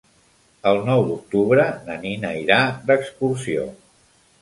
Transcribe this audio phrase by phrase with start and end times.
[0.71, 2.61] El nou d'octubre na Nina irà
[2.91, 3.73] d'excursió.